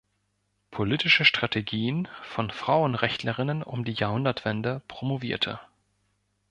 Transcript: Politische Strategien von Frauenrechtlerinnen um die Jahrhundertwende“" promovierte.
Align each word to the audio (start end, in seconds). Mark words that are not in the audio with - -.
Politische 0.71 1.25
Strategien 1.25 2.07
von 2.23 2.49
Frauenrechtlerinnen 2.49 3.61
um 3.61 3.85
die 3.85 3.93
Jahrhundertwende“" 3.93 4.81
promovierte. 4.87 5.59